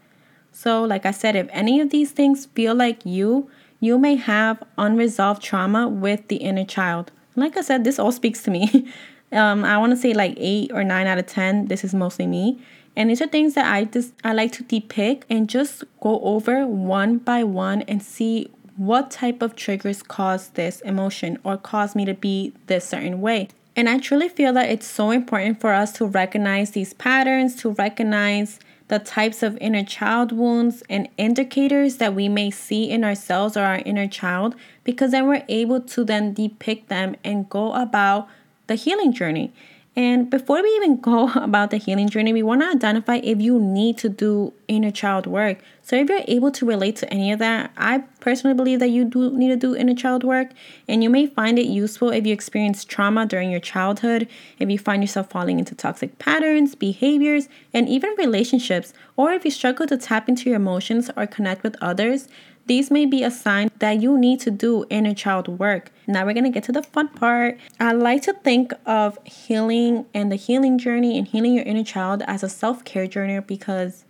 [0.51, 4.62] So, like I said, if any of these things feel like you, you may have
[4.77, 7.12] unresolved trauma with the inner child.
[7.36, 8.91] Like I said, this all speaks to me.
[9.32, 11.67] um, I want to say like eight or nine out of ten.
[11.67, 12.62] This is mostly me,
[12.95, 16.67] and these are things that I just I like to depict and just go over
[16.67, 22.05] one by one and see what type of triggers cause this emotion or cause me
[22.05, 23.49] to be this certain way.
[23.79, 27.69] And I truly feel that it's so important for us to recognize these patterns, to
[27.69, 33.55] recognize the types of inner child wounds and indicators that we may see in ourselves
[33.55, 38.27] or our inner child because then we're able to then depict them and go about
[38.67, 39.53] the healing journey.
[39.95, 43.60] And before we even go about the healing journey, we want to identify if you
[43.60, 45.60] need to do inner child work.
[45.82, 49.04] So, if you're able to relate to any of that, I personally believe that you
[49.04, 50.52] do need to do inner child work.
[50.88, 54.28] And you may find it useful if you experience trauma during your childhood,
[54.60, 59.52] if you find yourself falling into toxic patterns, behaviors, and even relationships, or if you
[59.52, 62.28] struggle to tap into your emotions or connect with others.
[62.69, 65.91] These may be a sign that you need to do inner child work.
[66.05, 67.58] Now we're to get to the fun part.
[67.79, 72.21] I like to think of healing and the healing journey and healing your inner child
[72.27, 74.05] as a self care journey because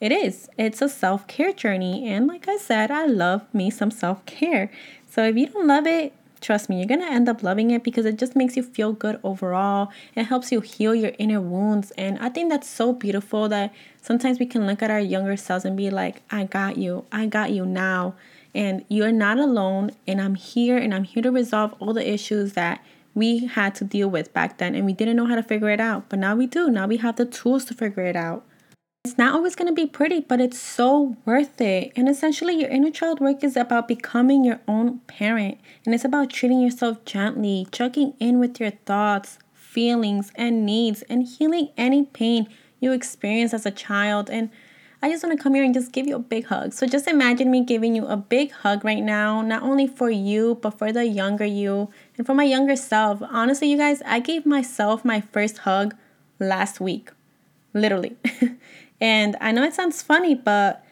[0.00, 0.48] it is.
[0.56, 2.08] It's a self care journey.
[2.08, 4.70] And like I said, I love me some self care.
[5.10, 7.82] So if you don't love it, Trust me, you're going to end up loving it
[7.82, 9.90] because it just makes you feel good overall.
[10.14, 11.92] It helps you heal your inner wounds.
[11.92, 13.72] And I think that's so beautiful that
[14.02, 17.06] sometimes we can look at our younger selves and be like, I got you.
[17.10, 18.14] I got you now.
[18.54, 19.92] And you're not alone.
[20.06, 23.84] And I'm here and I'm here to resolve all the issues that we had to
[23.84, 24.74] deal with back then.
[24.74, 26.10] And we didn't know how to figure it out.
[26.10, 26.68] But now we do.
[26.70, 28.44] Now we have the tools to figure it out.
[29.06, 31.92] It's not always going to be pretty, but it's so worth it.
[31.94, 35.60] And essentially, your inner child work is about becoming your own parent.
[35.84, 41.22] And it's about treating yourself gently, checking in with your thoughts, feelings, and needs, and
[41.22, 42.48] healing any pain
[42.80, 44.28] you experienced as a child.
[44.28, 44.50] And
[45.00, 46.72] I just want to come here and just give you a big hug.
[46.72, 50.58] So just imagine me giving you a big hug right now, not only for you,
[50.60, 53.22] but for the younger you and for my younger self.
[53.22, 55.94] Honestly, you guys, I gave myself my first hug
[56.40, 57.12] last week.
[57.72, 58.16] Literally.
[59.00, 60.84] And I know it sounds funny, but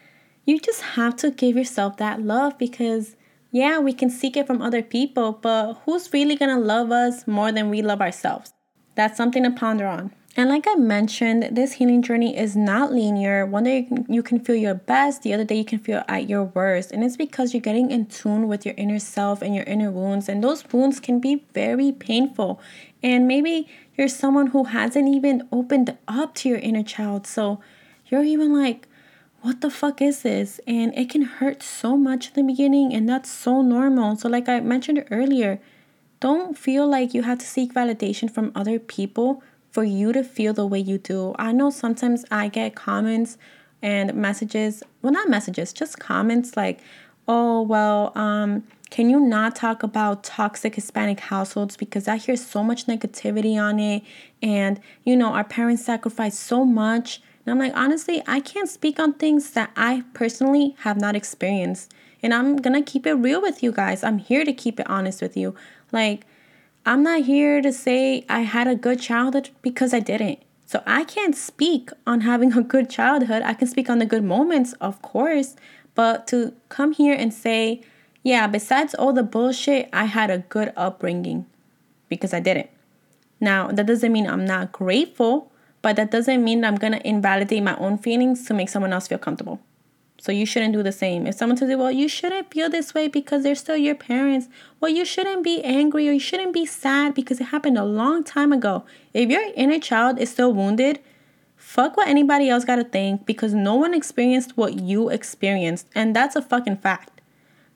[0.45, 3.17] you just have to give yourself that love because,
[3.51, 7.51] yeah, we can seek it from other people, but who's really gonna love us more
[7.51, 8.53] than we love ourselves?
[8.95, 10.12] That's something to ponder on.
[10.37, 13.47] And like I mentioned, this healing journey is not linear.
[13.47, 16.43] One day you can feel your best, the other day you can feel at your
[16.43, 16.90] worst.
[16.90, 20.29] And it's because you're getting in tune with your inner self and your inner wounds.
[20.29, 22.61] And those wounds can be very painful.
[23.01, 27.29] And maybe you're someone who hasn't even opened up to your inner child.
[27.29, 27.61] So
[28.14, 28.87] you're even like,
[29.42, 30.61] what the fuck is this?
[30.66, 34.16] And it can hurt so much in the beginning, and that's so normal.
[34.16, 35.61] So, like I mentioned earlier,
[36.20, 40.53] don't feel like you have to seek validation from other people for you to feel
[40.55, 41.35] the way you do.
[41.38, 43.37] I know sometimes I get comments
[43.83, 46.81] and messages, well, not messages, just comments like,
[47.27, 52.62] oh, well, um, can you not talk about toxic Hispanic households because I hear so
[52.62, 54.05] much negativity on it
[54.40, 58.98] and you know our parents sacrifice so much and I'm like, honestly, I can't speak
[58.98, 61.92] on things that I personally have not experienced.
[62.22, 64.02] And I'm gonna keep it real with you guys.
[64.02, 65.54] I'm here to keep it honest with you.
[65.92, 66.26] Like,
[66.87, 70.38] I'm not here to say I had a good childhood because I didn't.
[70.66, 73.42] So I can't speak on having a good childhood.
[73.42, 75.54] I can speak on the good moments, of course.
[75.94, 77.83] But to come here and say,
[78.22, 81.44] yeah, besides all the bullshit, I had a good upbringing
[82.09, 82.70] because I didn't.
[83.38, 85.52] Now, that doesn't mean I'm not grateful
[85.85, 89.18] but that doesn't mean I'm gonna invalidate my own feelings to make someone else feel
[89.18, 89.61] comfortable.
[90.18, 91.27] So you shouldn't do the same.
[91.27, 94.49] If someone tells you, well, you shouldn't feel this way because they're still your parents,
[94.81, 98.25] well, you shouldn't be angry or you shouldn't be sad because it happened a long
[98.25, 98.87] time ago.
[99.12, 101.01] If your inner child is still wounded,
[101.55, 106.35] fuck what anybody else gotta think because no one experienced what you experienced, and that's
[106.35, 107.20] a fucking fact.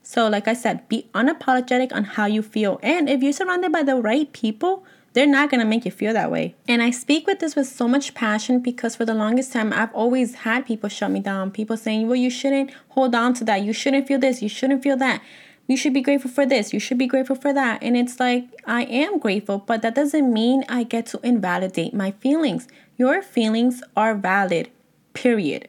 [0.02, 2.80] So, like I said, be unapologetic on how you feel.
[2.82, 4.86] And if you're surrounded by the right people,
[5.18, 6.54] they're not going to make you feel that way.
[6.68, 9.92] And I speak with this with so much passion because for the longest time, I've
[9.92, 11.50] always had people shut me down.
[11.50, 13.62] People saying, well, you shouldn't hold on to that.
[13.62, 14.42] You shouldn't feel this.
[14.42, 15.20] You shouldn't feel that.
[15.66, 16.72] You should be grateful for this.
[16.72, 17.82] You should be grateful for that.
[17.82, 22.12] And it's like, I am grateful, but that doesn't mean I get to invalidate my
[22.12, 22.68] feelings.
[22.96, 24.70] Your feelings are valid,
[25.14, 25.66] period.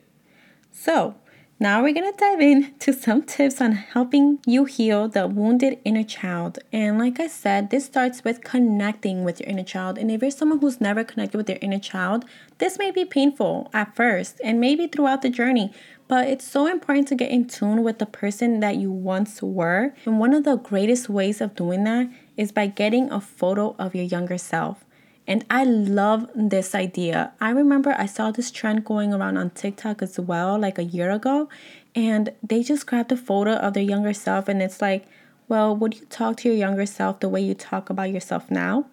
[0.71, 1.15] So,
[1.62, 6.06] now we're going to dive into some tips on helping you heal the wounded inner
[6.06, 6.60] child.
[6.72, 9.98] And like I said, this starts with connecting with your inner child.
[9.98, 12.24] And if you're someone who's never connected with their inner child,
[12.60, 15.74] this may be painful at first and maybe throughout the journey.
[16.08, 19.93] But it's so important to get in tune with the person that you once were.
[20.06, 23.93] And one of the greatest ways of doing that is by getting a photo of
[23.93, 24.86] your younger self.
[25.27, 27.34] And I love this idea.
[27.39, 31.12] I remember I saw this trend going around on TikTok as well, like a year
[31.12, 31.49] ago.
[31.95, 35.05] And they just grabbed a photo of their younger self, and it's like,
[35.47, 38.86] well, would you talk to your younger self the way you talk about yourself now?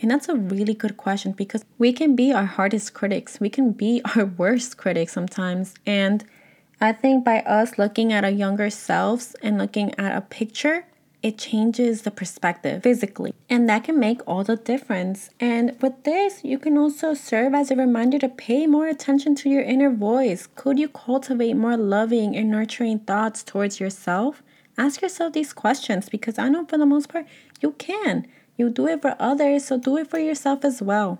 [0.00, 3.40] And that's a really good question because we can be our hardest critics.
[3.40, 5.74] We can be our worst critics sometimes.
[5.84, 6.24] And
[6.80, 10.86] I think by us looking at our younger selves and looking at a picture,
[11.28, 13.34] it changes the perspective physically.
[13.50, 15.28] And that can make all the difference.
[15.38, 19.50] And with this, you can also serve as a reminder to pay more attention to
[19.50, 20.48] your inner voice.
[20.54, 24.42] Could you cultivate more loving and nurturing thoughts towards yourself?
[24.78, 27.26] Ask yourself these questions because I know for the most part
[27.60, 28.26] you can.
[28.56, 31.18] You do it for others, so do it for yourself as well.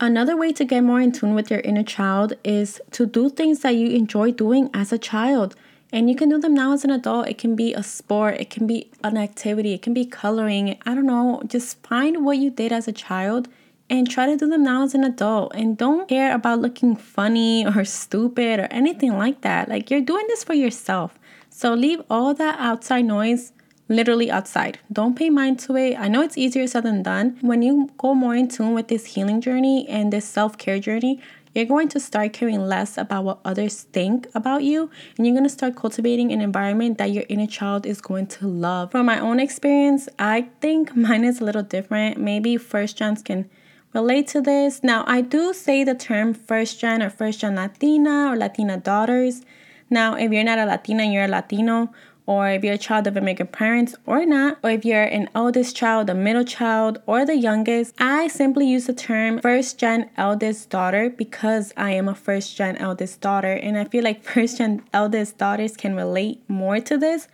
[0.00, 3.60] Another way to get more in tune with your inner child is to do things
[3.60, 5.54] that you enjoy doing as a child.
[5.92, 7.28] And you can do them now as an adult.
[7.28, 10.78] It can be a sport, it can be an activity, it can be coloring.
[10.86, 11.42] I don't know.
[11.46, 13.48] Just find what you did as a child
[13.90, 15.54] and try to do them now as an adult.
[15.54, 19.68] And don't care about looking funny or stupid or anything like that.
[19.68, 21.18] Like you're doing this for yourself.
[21.50, 23.52] So leave all that outside noise
[23.92, 24.78] literally outside.
[24.90, 25.98] Don't pay mind to it.
[25.98, 27.38] I know it's easier said than done.
[27.40, 31.20] When you go more in tune with this healing journey and this self care journey,
[31.54, 35.44] you're going to start caring less about what others think about you and you're going
[35.44, 38.90] to start cultivating an environment that your inner child is going to love.
[38.90, 42.18] From my own experience, I think mine is a little different.
[42.18, 43.50] Maybe first gens can
[43.92, 44.82] relate to this.
[44.82, 49.42] Now, I do say the term first gen or first gen Latina or Latina daughters.
[49.90, 51.92] Now, if you're not a Latina and you're a Latino,
[52.32, 55.76] or if you're a child of immigrant parents or not, or if you're an eldest
[55.76, 60.70] child, a middle child, or the youngest, I simply use the term first gen eldest
[60.70, 63.52] daughter because I am a first gen eldest daughter.
[63.52, 67.28] And I feel like first gen eldest daughters can relate more to this.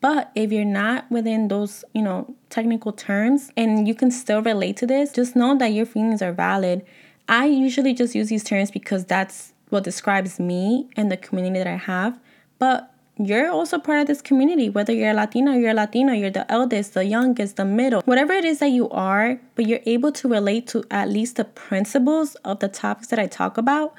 [0.00, 4.76] But if you're not within those, you know, technical terms and you can still relate
[4.76, 6.86] to this, just know that your feelings are valid.
[7.28, 11.66] I usually just use these terms because that's what describes me and the community that
[11.66, 12.20] I have.
[12.60, 16.50] But you're also part of this community, whether you're a Latino, you're Latino, you're the
[16.50, 20.28] eldest, the youngest, the middle, whatever it is that you are, but you're able to
[20.28, 23.94] relate to at least the principles of the topics that I talk about,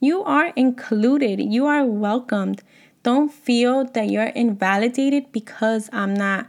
[0.00, 2.62] you are included, you are welcomed.
[3.02, 6.46] Don't feel that you're invalidated because I'm not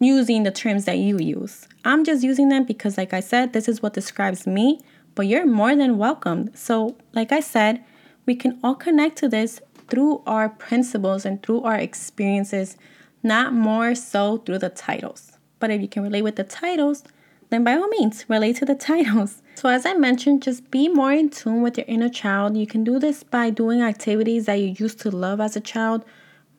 [0.00, 1.66] using the terms that you use.
[1.84, 4.80] I'm just using them because, like I said, this is what describes me,
[5.14, 6.58] but you're more than welcomed.
[6.58, 7.82] So, like I said,
[8.26, 12.76] we can all connect to this through our principles and through our experiences,
[13.22, 15.32] not more so through the titles.
[15.58, 17.04] But if you can relate with the titles,
[17.50, 19.42] then by all means, relate to the titles.
[19.54, 22.56] So, as I mentioned, just be more in tune with your inner child.
[22.56, 26.04] You can do this by doing activities that you used to love as a child.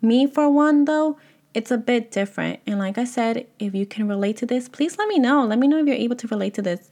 [0.01, 1.17] Me, for one, though,
[1.53, 2.59] it's a bit different.
[2.65, 5.45] And like I said, if you can relate to this, please let me know.
[5.45, 6.89] Let me know if you're able to relate to this.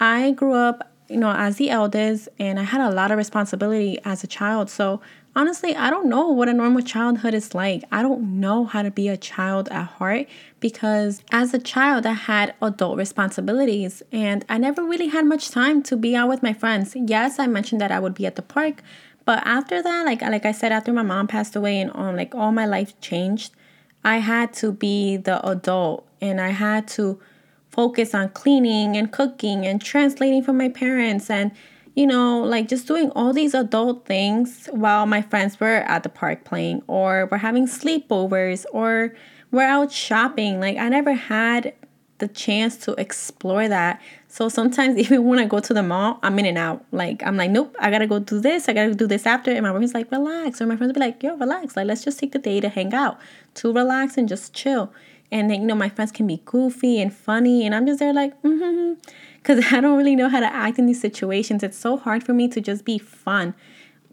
[0.00, 3.98] I grew up, you know, as the eldest, and I had a lot of responsibility
[4.04, 4.70] as a child.
[4.70, 5.00] So
[5.36, 7.84] honestly, I don't know what a normal childhood is like.
[7.92, 10.26] I don't know how to be a child at heart
[10.58, 15.82] because as a child, I had adult responsibilities and I never really had much time
[15.84, 16.96] to be out with my friends.
[16.96, 18.82] Yes, I mentioned that I would be at the park,
[19.26, 22.34] but after that, like like I said, after my mom passed away and on like
[22.34, 23.52] all my life changed,
[24.02, 27.20] I had to be the adult and I had to
[27.68, 31.52] focus on cleaning and cooking and translating for my parents and
[31.96, 36.10] you know, like just doing all these adult things while my friends were at the
[36.10, 39.14] park playing, or we're having sleepovers, or
[39.50, 40.60] we're out shopping.
[40.60, 41.72] Like, I never had
[42.18, 44.00] the chance to explore that.
[44.28, 46.84] So sometimes, even when I go to the mall, I'm in and out.
[46.92, 49.50] Like, I'm like, nope, I gotta go do this, I gotta do this after.
[49.50, 50.60] And my roomie's like, relax.
[50.60, 51.76] Or my friends be like, yo, relax.
[51.76, 53.18] Like, let's just take the day to hang out,
[53.54, 54.92] to relax and just chill.
[55.30, 57.66] And then, you know, my friends can be goofy and funny.
[57.66, 58.94] And I'm just there like, mm-hmm
[59.46, 61.62] because I don't really know how to act in these situations.
[61.62, 63.54] It's so hard for me to just be fun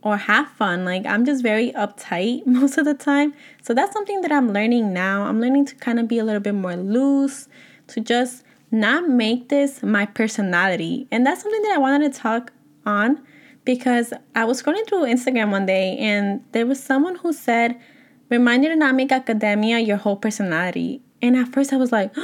[0.02, 0.86] or have fun.
[0.86, 3.34] Like I'm just very uptight most of the time.
[3.62, 5.24] So that's something that I'm learning now.
[5.24, 7.48] I'm learning to kind of be a little bit more loose,
[7.88, 11.08] to just not make this my personality.
[11.12, 12.52] And that's something that I wanted to talk
[12.86, 13.22] on
[13.66, 17.80] because I was scrolling through Instagram one day and there was someone who said,
[18.30, 21.02] remind you to not make academia your whole personality.
[21.22, 22.12] And at first I was like,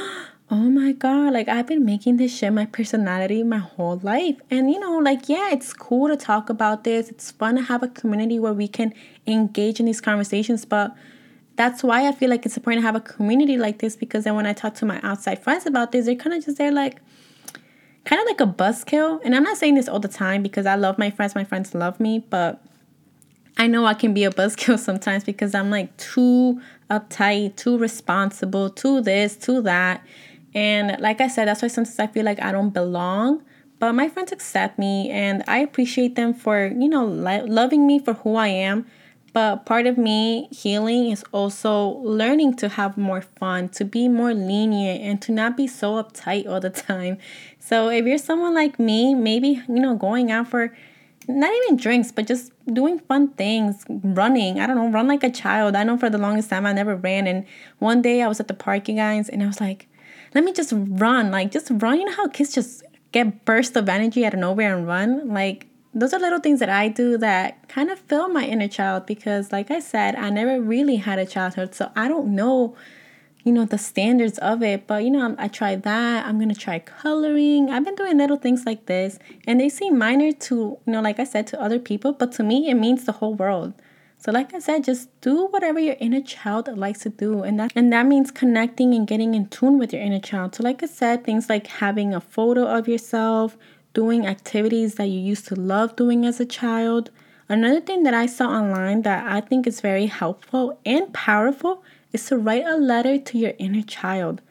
[0.52, 4.38] oh my god like i've been making this shit my personality my whole life.
[4.50, 7.10] And you know like yeah it's cool to talk about this.
[7.10, 8.94] It's fun to have a community where we can
[9.28, 10.66] engage in these conversations.
[10.66, 10.96] But
[11.60, 14.34] that's why i feel like it's important to have a community like this because then
[14.34, 17.02] when i talk to my outside friends about this they're kind of just they're like
[18.06, 19.20] kind of like a buzzkill.
[19.26, 21.76] And i'm not saying this all the time because i love my friends my friends
[21.76, 22.64] love me but
[23.60, 28.70] I know I can be a buzzkill sometimes because I'm like too uptight, too responsible,
[28.70, 30.02] too this, too that.
[30.56, 33.44] And like I said, that's why sometimes I feel like I don't belong.
[33.78, 38.00] But my friends accept me and I appreciate them for, you know, lo- loving me
[38.00, 38.86] for who I am.
[39.34, 44.34] But part of me healing is also learning to have more fun, to be more
[44.34, 47.18] lenient, and to not be so uptight all the time.
[47.60, 50.74] So if you're someone like me, maybe, you know, going out for
[51.30, 54.60] not even drinks, but just doing fun things, running.
[54.60, 55.76] I don't know, run like a child.
[55.76, 57.28] I know for the longest time I never ran.
[57.28, 57.46] And
[57.78, 59.88] one day I was at the park, you guys, and I was like,
[60.34, 61.30] let me just run.
[61.30, 62.00] Like, just run.
[62.00, 65.30] You know how kids just get burst of energy out of nowhere and run?
[65.30, 69.06] Like, those are little things that I do that kind of fill my inner child
[69.06, 71.76] because, like I said, I never really had a childhood.
[71.76, 72.76] So I don't know
[73.44, 74.88] you know, the standards of it.
[74.88, 76.26] But, you know, I tried that.
[76.26, 77.70] I'm to try coloring.
[77.70, 79.20] I've been doing little things like this.
[79.48, 82.14] And they seem minor to, you know, like I said, to other people.
[82.14, 83.74] But to me, it means the whole world.
[84.18, 87.42] So like I said, just do whatever your inner child likes to do.
[87.42, 90.56] And that and that means connecting and getting in tune with your inner child.
[90.56, 93.58] So like I said, things like having a photo of yourself,
[93.94, 97.12] doing activities that you used to love doing as a child.
[97.48, 101.82] Another thing that I saw online that I think is very helpful and powerful
[102.12, 104.42] is to write a letter to your inner child.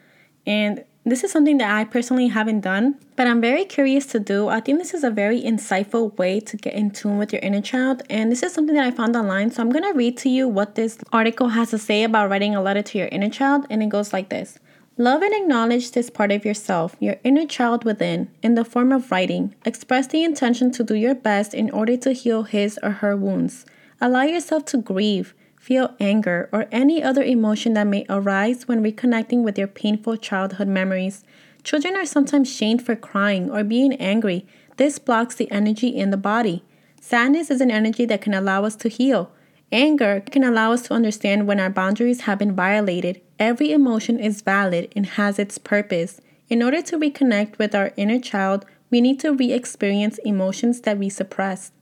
[0.47, 4.49] And this is something that I personally haven't done, but I'm very curious to do.
[4.49, 7.63] I think this is a very insightful way to get in tune with your inner
[7.63, 8.03] child.
[8.11, 9.51] And this is something that I found online.
[9.51, 12.63] So I'm to read to you what this article has to say about writing a
[12.63, 13.67] letter to your inner child.
[13.71, 14.59] And it goes like this
[14.99, 19.11] Love and acknowledge this part of yourself, your inner child within, in the form of
[19.11, 19.55] writing.
[19.65, 23.65] Express the intention to do your best in order to heal his or her wounds.
[24.01, 25.35] Allow yourself to grieve
[25.69, 30.67] feel anger, or any other emotion that may arise when reconnecting with your painful childhood
[30.67, 31.23] memories.
[31.63, 34.47] Children are sometimes shamed for crying or being angry.
[34.79, 36.65] This blocks the energy in the body.
[37.03, 39.31] Sadness is an energy that can allow us to heal.
[39.71, 43.21] Anger can allow us to understand when our boundaries have been violated.
[43.39, 46.19] Every emotion is valid and has its purpose.
[46.49, 50.97] In order to reconnect with our inner child, we need to re experience emotions that
[50.97, 51.75] we suppressed.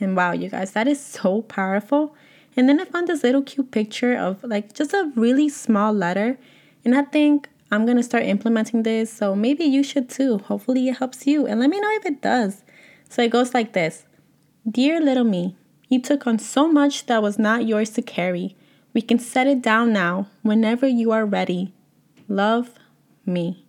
[0.00, 2.14] And wow, you guys, that is so powerful.
[2.56, 6.38] And then I found this little cute picture of like just a really small letter.
[6.84, 9.12] And I think I'm going to start implementing this.
[9.12, 10.38] So maybe you should too.
[10.38, 11.46] Hopefully it helps you.
[11.46, 12.64] And let me know if it does.
[13.08, 14.04] So it goes like this
[14.68, 15.56] Dear little me,
[15.88, 18.56] you took on so much that was not yours to carry.
[18.94, 21.74] We can set it down now whenever you are ready.
[22.28, 22.70] Love
[23.26, 23.65] me.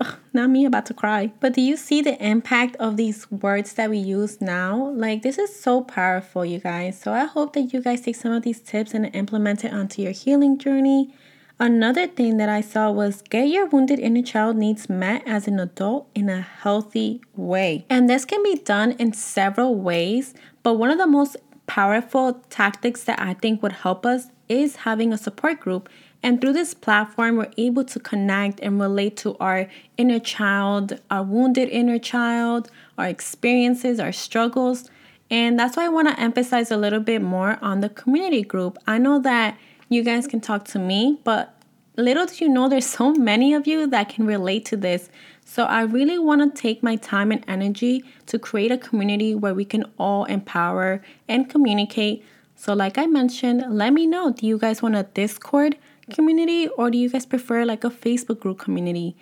[0.00, 1.32] Ugh, not me about to cry.
[1.40, 4.90] But do you see the impact of these words that we use now?
[4.90, 7.00] Like, this is so powerful, you guys.
[7.00, 10.02] So, I hope that you guys take some of these tips and implement it onto
[10.02, 11.14] your healing journey.
[11.58, 15.58] Another thing that I saw was get your wounded inner child needs met as an
[15.58, 17.86] adult in a healthy way.
[17.88, 23.04] And this can be done in several ways, but one of the most powerful tactics
[23.04, 25.88] that I think would help us is having a support group
[26.26, 31.22] and through this platform, we're able to connect and relate to our inner child, our
[31.22, 32.68] wounded inner child,
[32.98, 34.90] our experiences, our struggles.
[35.30, 38.76] And that's why I want to emphasize a little bit more on the community group.
[38.88, 39.56] I know that
[39.88, 41.54] you guys can talk to me, but
[41.96, 45.08] little do you know, there's so many of you that can relate to this.
[45.44, 49.54] So I really want to take my time and energy to create a community where
[49.54, 52.24] we can all empower and communicate.
[52.56, 55.76] So, like I mentioned, let me know do you guys want a Discord?
[56.12, 59.16] community or do you guys prefer like a Facebook group community?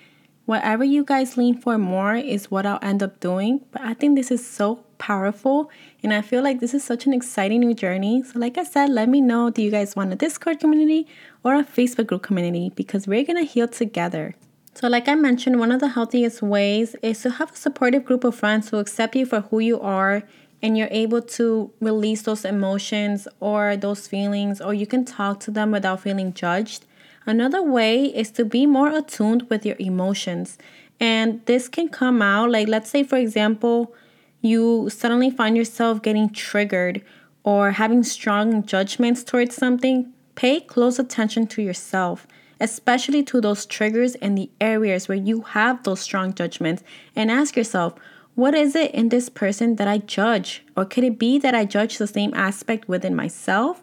[0.44, 3.64] Whatever you guys lean for more is what I'll end up doing.
[3.70, 5.70] But I think this is so powerful
[6.02, 8.22] and I feel like this is such an exciting new journey.
[8.22, 11.06] So, like I said, let me know do you guys want a Discord community
[11.42, 14.34] or a Facebook group community because we're gonna heal together.
[14.74, 18.24] So, like I mentioned, one of the healthiest ways is to have a supportive group
[18.24, 20.24] of friends who accept you for who you are
[20.64, 25.50] and you're able to release those emotions or those feelings, or you can talk to
[25.50, 26.86] them without feeling judged.
[27.26, 30.56] Another way is to be more attuned with your emotions.
[30.98, 33.94] And this can come out, like, let's say, for example,
[34.40, 37.02] you suddenly find yourself getting triggered
[37.42, 40.14] or having strong judgments towards something.
[40.34, 42.26] Pay close attention to yourself,
[42.58, 46.82] especially to those triggers and the areas where you have those strong judgments,
[47.14, 47.94] and ask yourself,
[48.34, 50.64] what is it in this person that I judge?
[50.76, 53.82] Or could it be that I judge the same aspect within myself?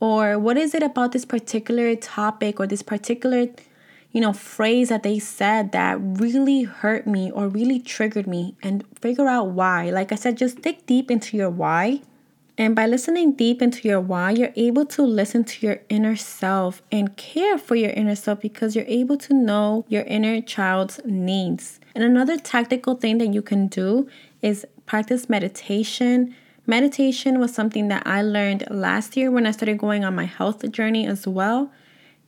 [0.00, 3.46] Or what is it about this particular topic or this particular,
[4.12, 8.84] you know, phrase that they said that really hurt me or really triggered me and
[9.00, 9.88] figure out why.
[9.88, 12.02] Like I said, just dig deep into your why.
[12.58, 16.82] And by listening deep into your why, you're able to listen to your inner self
[16.92, 21.80] and care for your inner self because you're able to know your inner child's needs.
[21.96, 24.06] And another tactical thing that you can do
[24.42, 26.36] is practice meditation.
[26.66, 30.70] Meditation was something that I learned last year when I started going on my health
[30.70, 31.72] journey as well.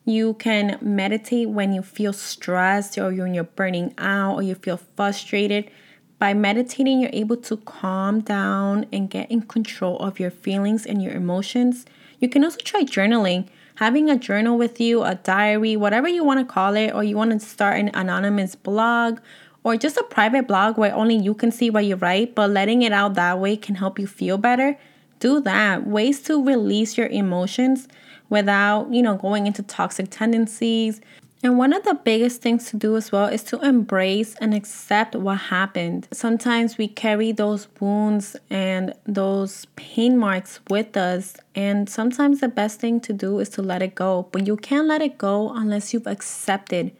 [0.06, 4.78] You can meditate when you feel stressed or when you're burning out or you feel
[4.96, 5.70] frustrated.
[6.18, 11.02] By meditating, you're able to calm down and get in control of your feelings and
[11.02, 11.84] your emotions.
[12.20, 16.40] You can also try journaling having a journal with you, a diary, whatever you want
[16.40, 19.20] to call it, or you want to start an anonymous blog
[19.68, 22.80] or just a private blog where only you can see what you write, but letting
[22.80, 24.78] it out that way can help you feel better,
[25.20, 25.86] do that.
[25.86, 27.86] Ways to release your emotions
[28.30, 31.02] without, you know, going into toxic tendencies.
[31.42, 35.14] And one of the biggest things to do as well is to embrace and accept
[35.14, 36.08] what happened.
[36.12, 42.80] Sometimes we carry those wounds and those pain marks with us, and sometimes the best
[42.80, 44.28] thing to do is to let it go.
[44.32, 46.90] But you can't let it go unless you've accepted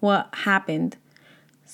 [0.00, 0.96] what happened.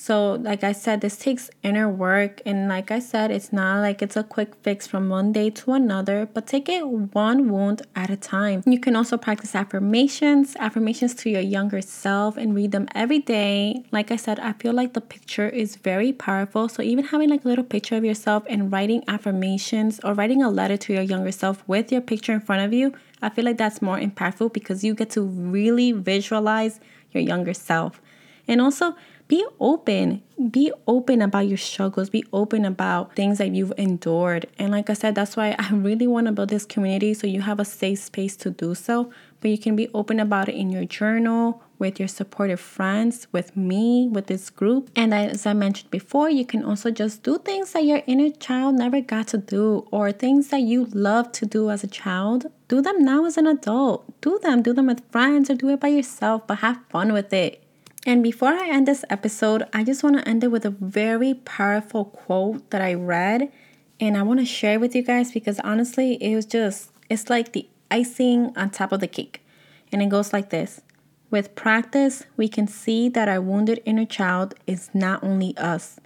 [0.01, 2.40] So, like I said, this takes inner work.
[2.46, 5.72] And like I said, it's not like it's a quick fix from one day to
[5.72, 8.62] another, but take it one wound at a time.
[8.64, 13.82] You can also practice affirmations, affirmations to your younger self, and read them every day.
[13.90, 16.68] Like I said, I feel like the picture is very powerful.
[16.68, 20.49] So, even having like a little picture of yourself and writing affirmations or writing a
[20.49, 23.59] letter to your younger self with your picture in front of you, I feel like
[23.59, 26.78] that's more impactful because you get to really visualize
[27.11, 28.01] your younger self.
[28.46, 28.94] And also,
[29.29, 30.22] be open.
[30.51, 32.09] Be open about your struggles.
[32.09, 34.47] Be open about things that you've endured.
[34.59, 37.43] And like I said, that's why I really want to build this community so you
[37.43, 39.12] have a safe space to do so.
[39.41, 43.57] But you can be open about it in your journal, with your supportive friends, with
[43.57, 44.91] me, with this group.
[44.97, 48.76] And as I mentioned before, you can also just do things that your inner child
[48.76, 52.47] never got to do, or things that you love to do as a child.
[52.68, 54.20] Do them now as an adult.
[54.22, 54.62] Do them.
[54.62, 57.62] Do them with friends or do it by yourself, but have fun with it.
[58.07, 61.34] And before I end this episode, I just want to end it with a very
[61.34, 63.53] powerful quote that I read.
[64.01, 67.53] And I want to share with you guys because honestly, it was just, it's like
[67.53, 69.44] the icing on top of the cake.
[69.90, 70.80] And it goes like this
[71.30, 75.99] With practice, we can see that our wounded inner child is not only us.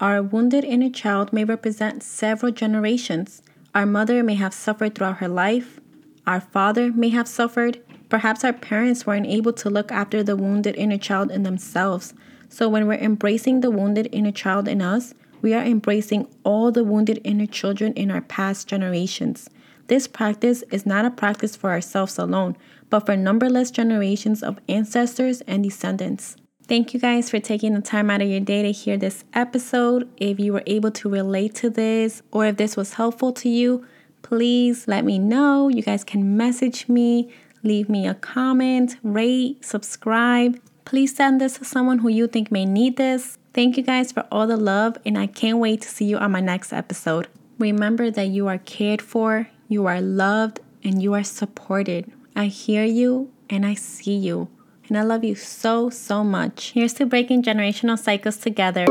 [0.00, 3.42] Our wounded inner child may represent several generations.
[3.74, 5.80] Our mother may have suffered throughout her life.
[6.26, 7.80] Our father may have suffered.
[8.08, 12.14] Perhaps our parents weren't able to look after the wounded inner child in themselves.
[12.48, 16.84] So when we're embracing the wounded inner child in us, we are embracing all the
[16.84, 19.50] wounded inner children in our past generations.
[19.88, 22.56] This practice is not a practice for ourselves alone,
[22.90, 26.36] but for numberless generations of ancestors and descendants.
[26.66, 30.08] Thank you guys for taking the time out of your day to hear this episode.
[30.16, 33.86] If you were able to relate to this or if this was helpful to you,
[34.22, 35.68] please let me know.
[35.68, 37.32] You guys can message me,
[37.66, 40.60] leave me a comment, rate, subscribe.
[40.84, 43.38] Please send this to someone who you think may need this.
[43.52, 46.32] Thank you guys for all the love, and I can't wait to see you on
[46.32, 47.28] my next episode.
[47.58, 52.12] Remember that you are cared for, you are loved, and you are supported.
[52.36, 54.48] I hear you and I see you.
[54.88, 56.72] And I love you so, so much.
[56.72, 58.86] Here's to breaking generational cycles together.